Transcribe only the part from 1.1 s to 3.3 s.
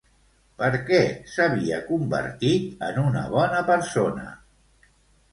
s'havia convertit en una